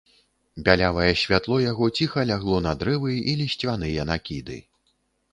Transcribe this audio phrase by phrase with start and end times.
[0.67, 4.57] Бялявае святло яго ціха лягло на дрэвы і лісцвяныя накіды.